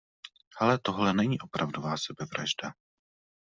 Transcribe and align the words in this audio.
Hele, 0.59 0.77
tohle 0.81 1.13
není 1.13 1.39
opravdová 1.39 1.95
sebevražda. 1.97 2.73